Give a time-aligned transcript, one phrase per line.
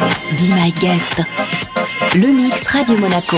[0.00, 1.59] Be My Guest.
[2.14, 3.36] Le mix Radio Monaco.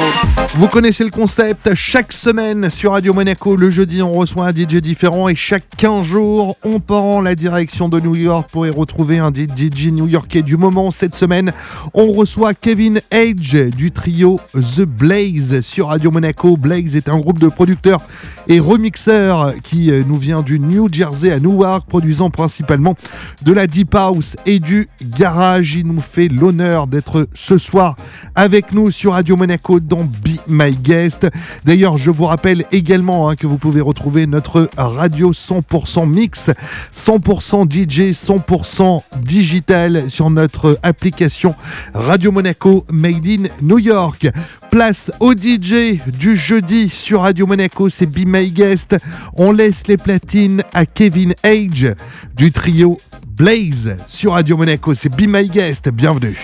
[0.55, 4.77] Vous connaissez le concept, chaque semaine sur Radio Monaco, le jeudi on reçoit un DJ
[4.77, 9.19] différent et chaque 15 jours on prend la direction de New York pour y retrouver
[9.19, 10.91] un DJ new-yorkais du moment.
[10.91, 11.53] Cette semaine
[11.95, 16.57] on reçoit Kevin Age du trio The Blaze sur Radio Monaco.
[16.57, 18.01] Blaze est un groupe de producteurs
[18.49, 22.97] et remixeurs qui euh, nous vient du New Jersey à Newark, produisant principalement
[23.43, 25.77] de la deep house et du garage.
[25.77, 27.95] Il nous fait l'honneur d'être ce soir
[28.35, 31.29] avec nous sur Radio Monaco dans Be My Guest.
[31.65, 36.51] D'ailleurs, je vous rappelle également hein, que vous pouvez retrouver notre radio 100% mix,
[36.95, 41.55] 100% DJ, 100% digital sur notre application
[41.95, 44.29] Radio Monaco Made in New York.
[44.71, 48.97] Place au DJ du jeudi sur Radio Monaco, c'est Be My Guest.
[49.35, 51.93] On laisse les platines à Kevin Age
[52.35, 55.91] du trio Blaze sur Radio Monaco, c'est Be My Guest.
[55.91, 56.37] Bienvenue.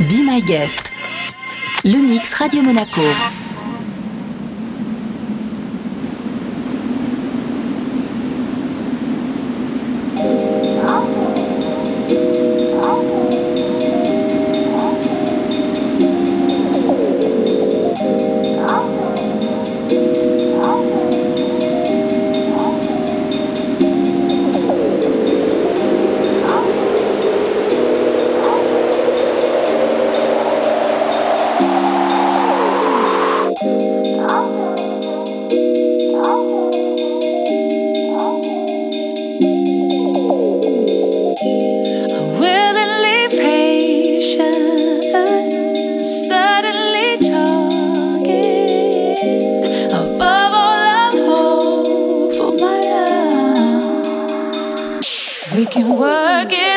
[0.00, 0.92] Be My Guest.
[1.84, 3.00] Le mix Radio Monaco.
[55.64, 56.73] We can work it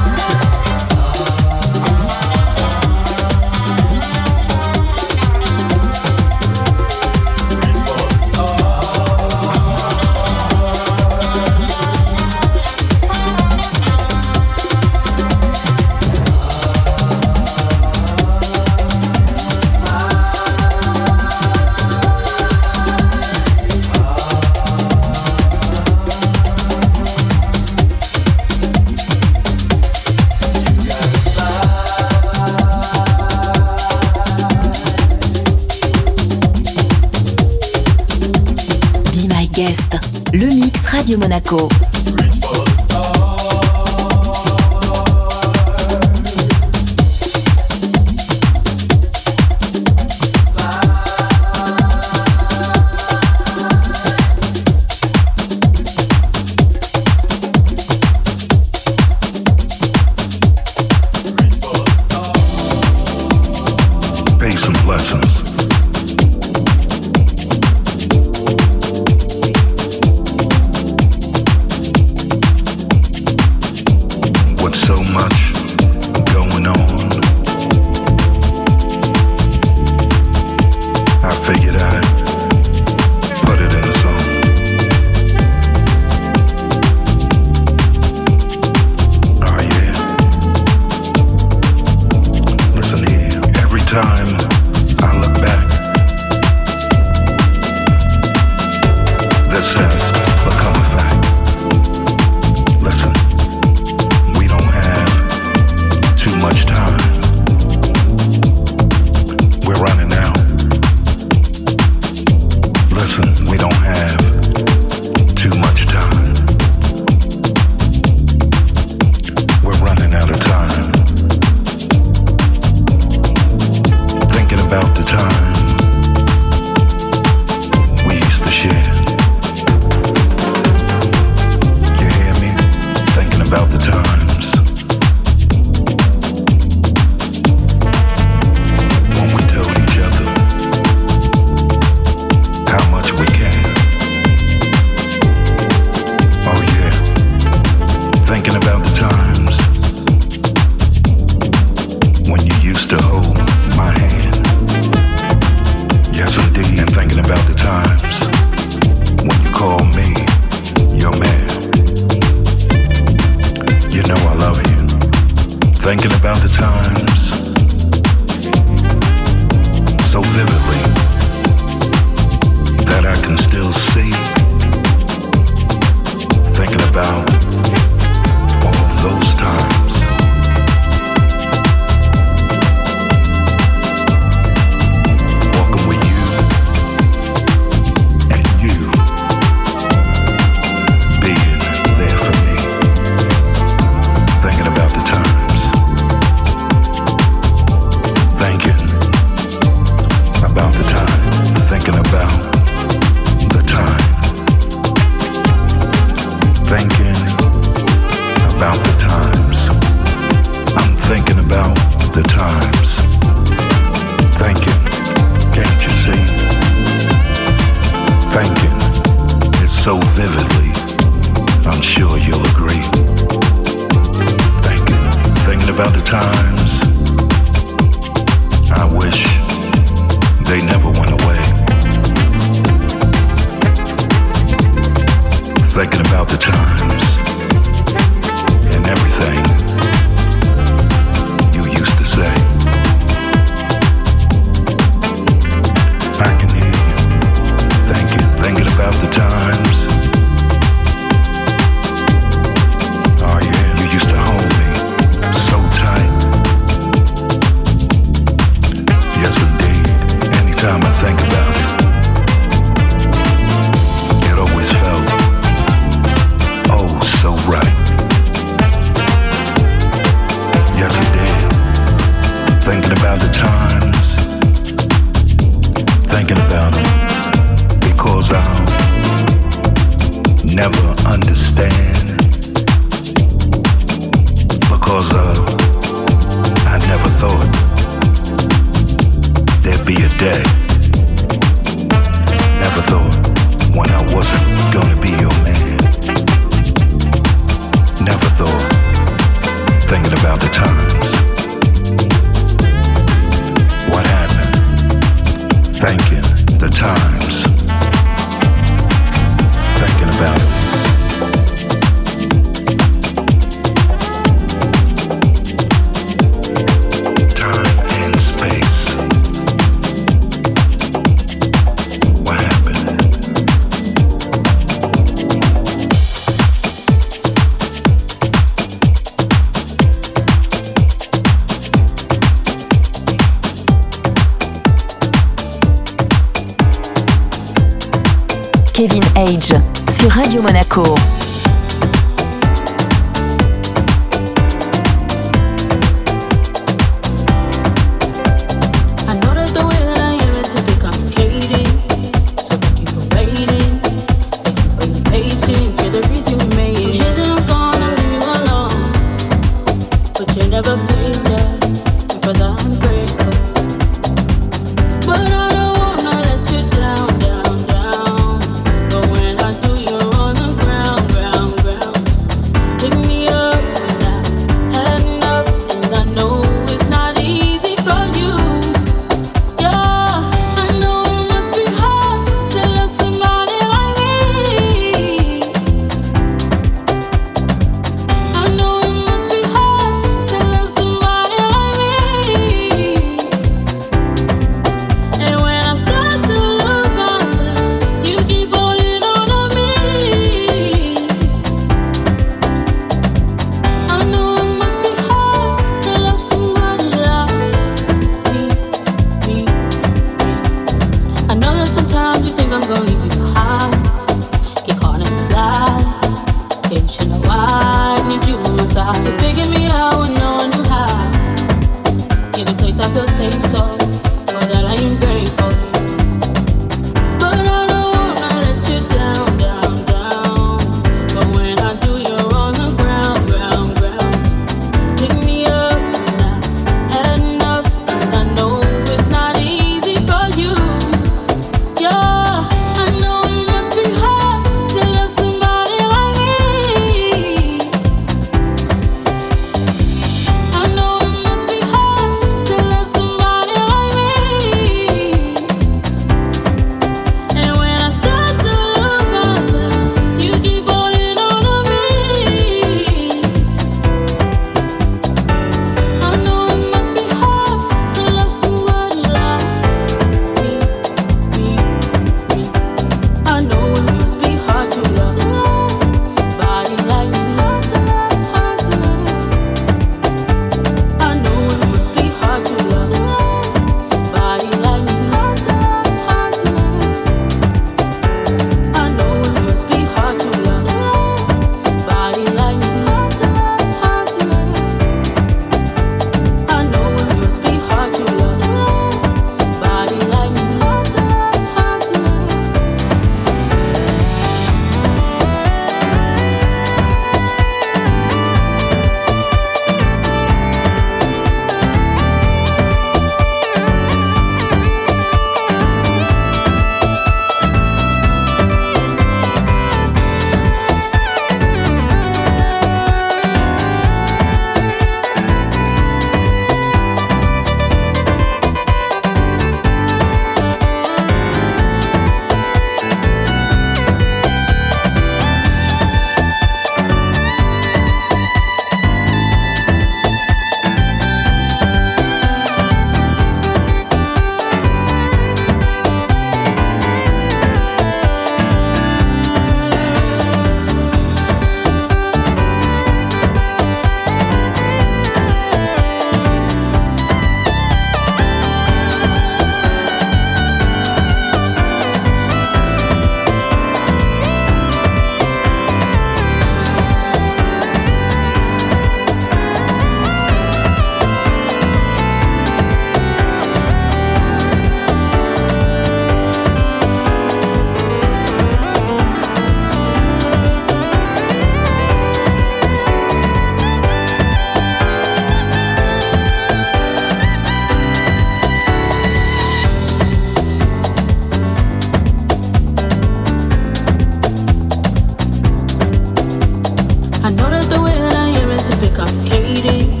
[599.53, 600.00] waiting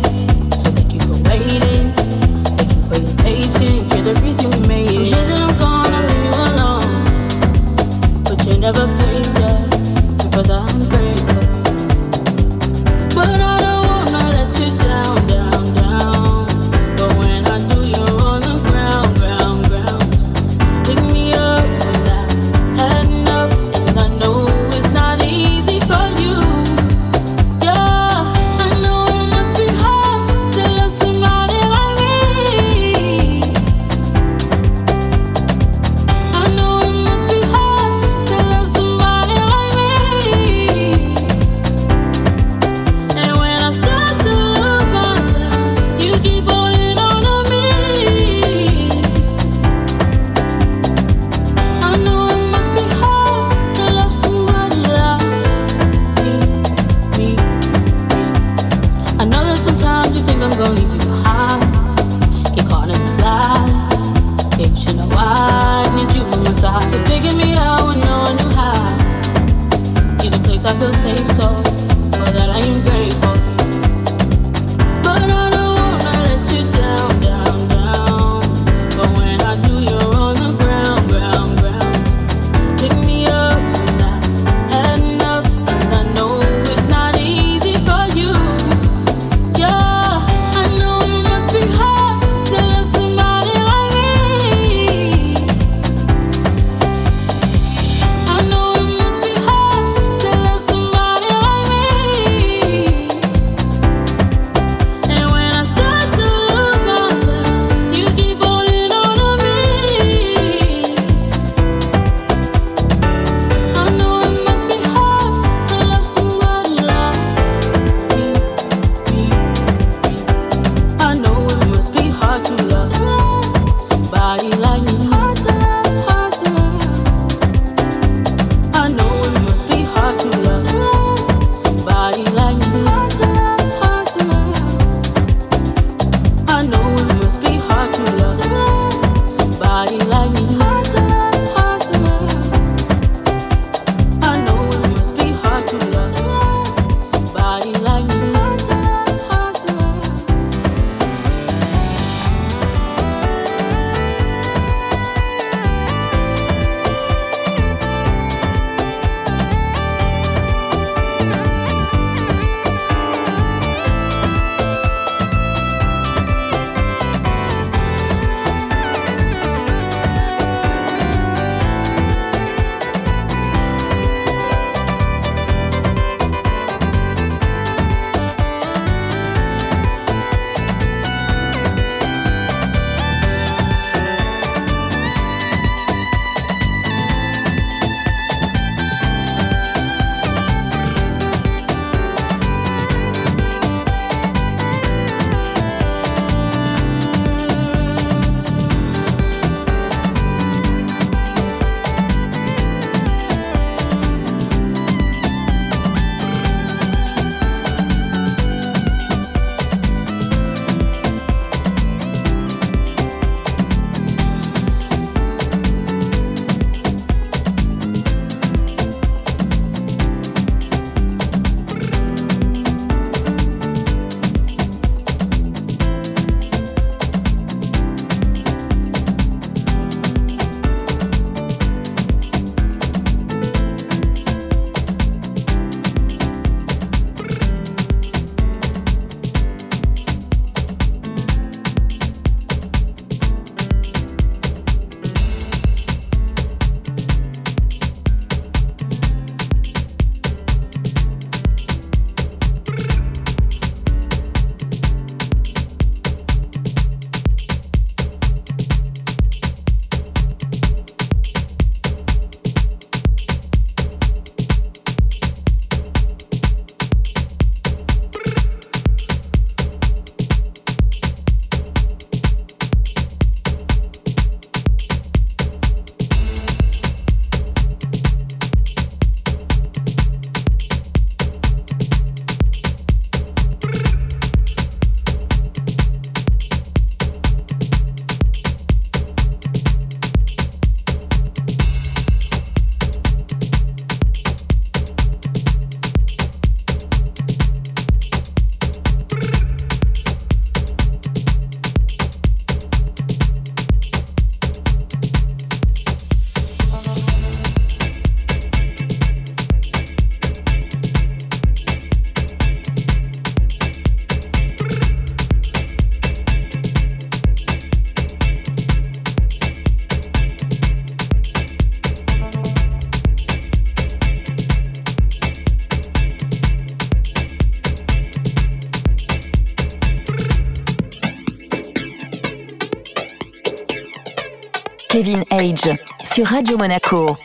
[334.91, 335.71] Kevin Age
[336.03, 337.17] sur Radio Monaco.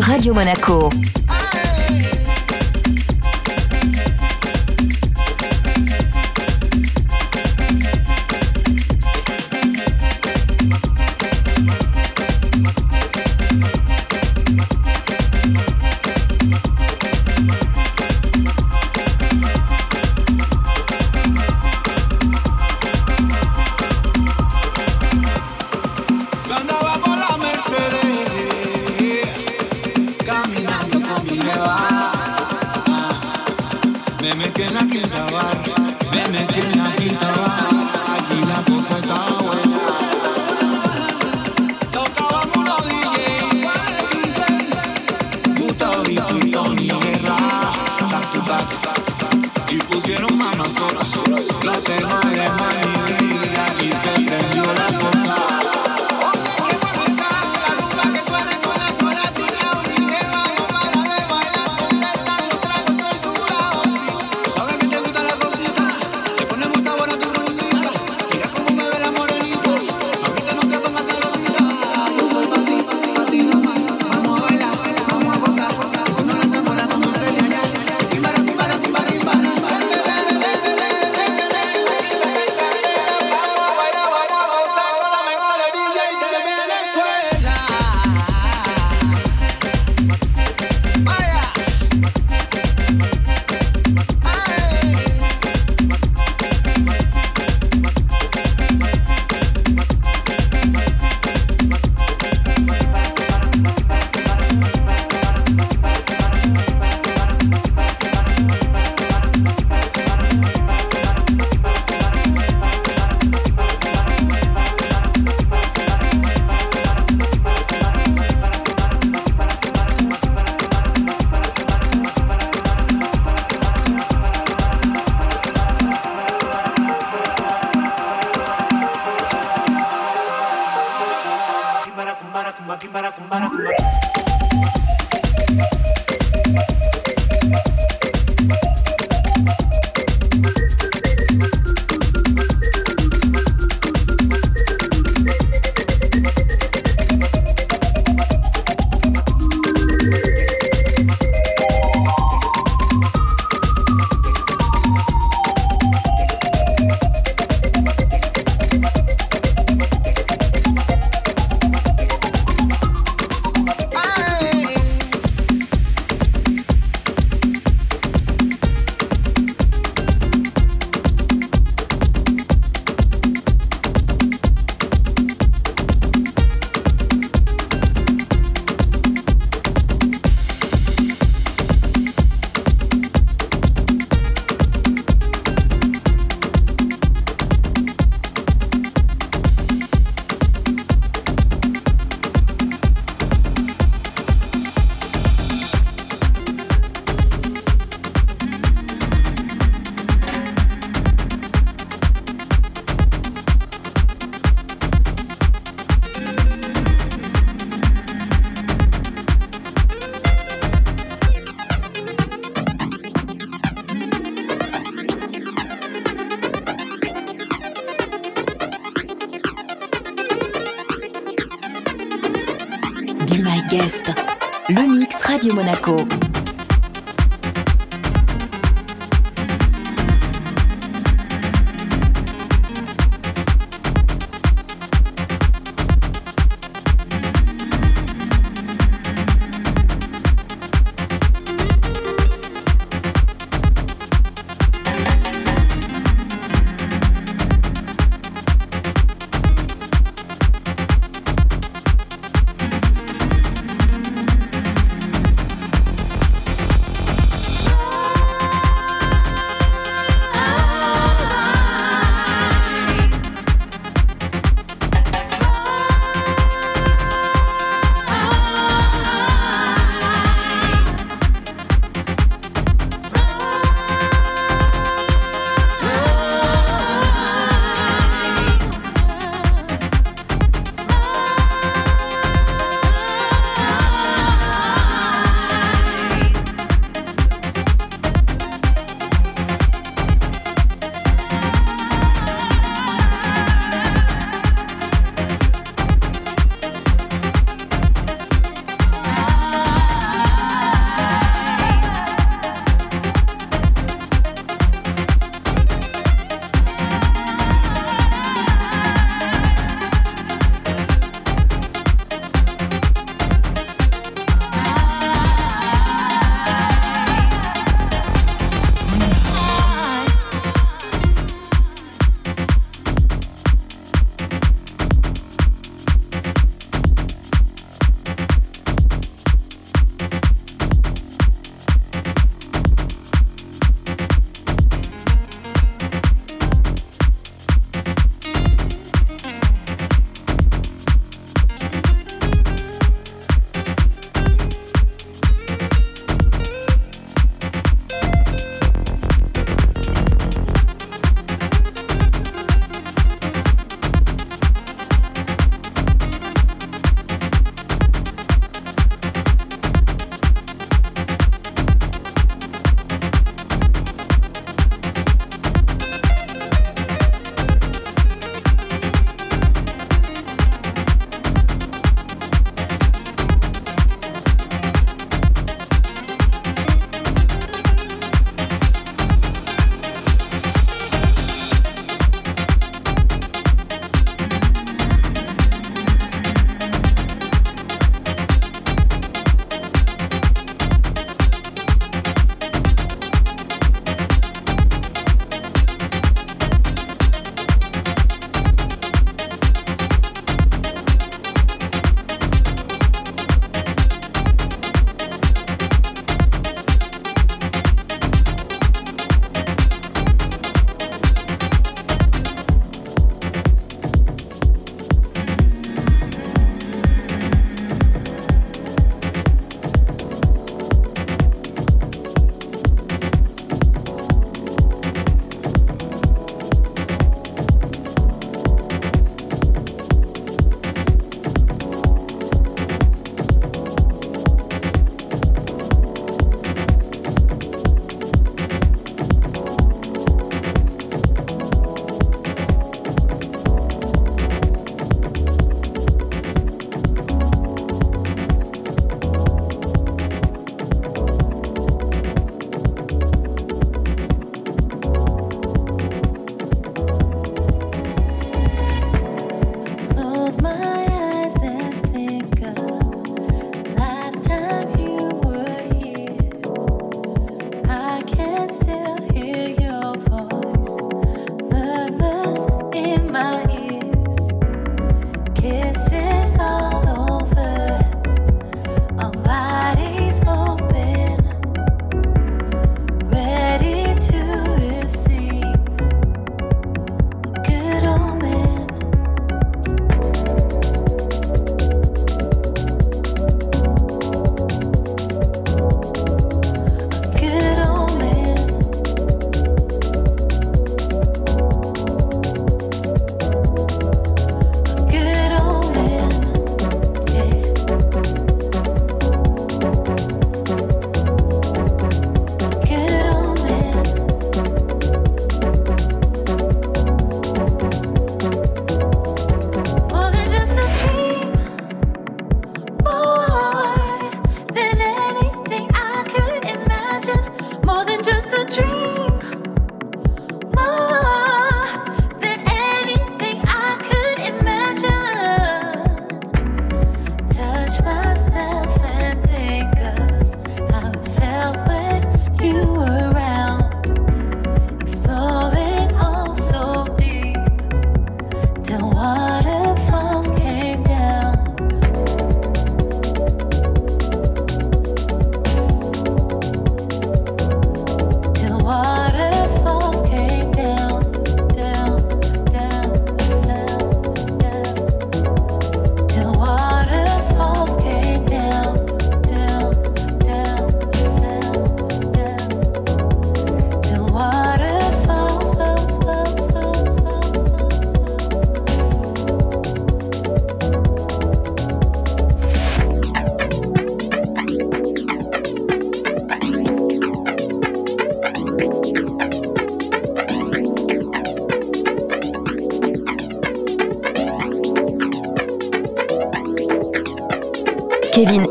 [0.00, 0.34] Radio.
[0.34, 1.15] Monaco.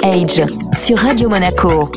[0.05, 0.43] Age
[0.77, 1.89] sur Radio Monaco.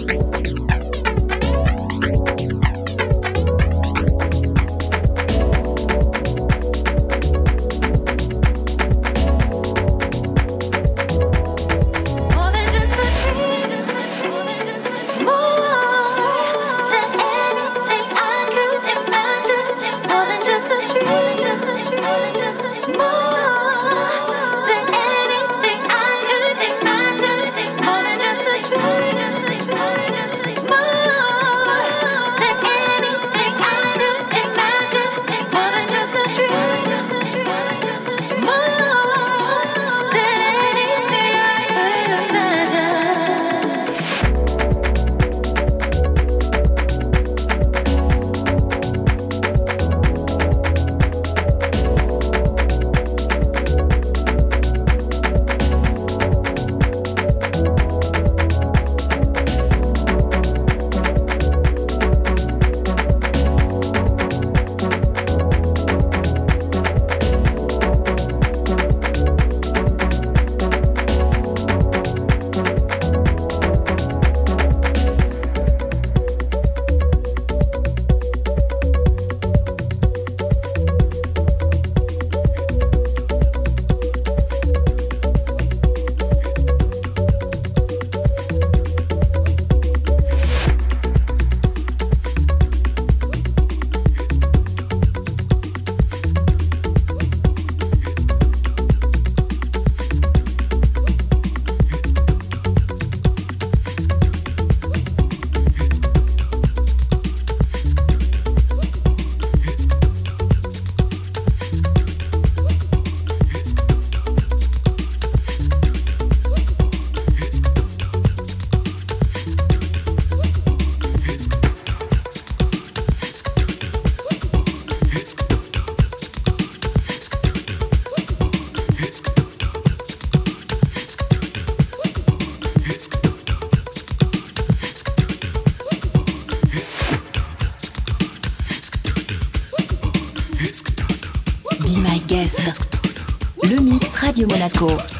[144.68, 145.17] Glasgow.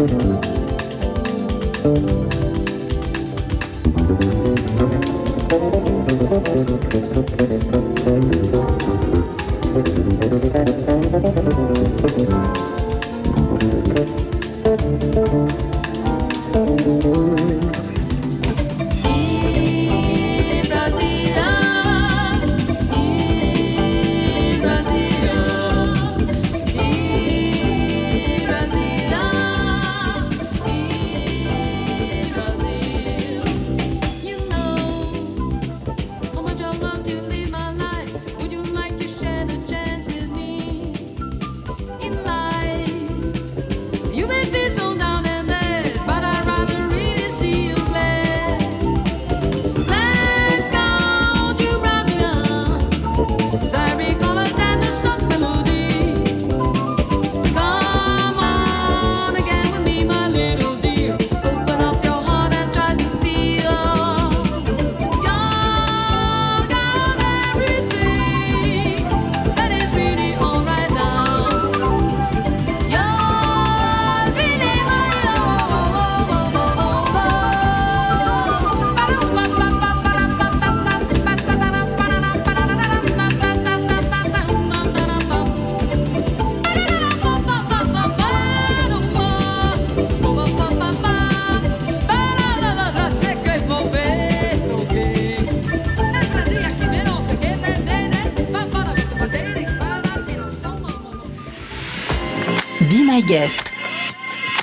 [0.00, 0.70] Monaco.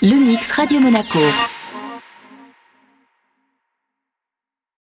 [0.02, 1.20] Le mix Radio Monaco.